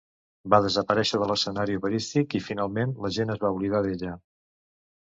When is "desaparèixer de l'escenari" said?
0.65-1.77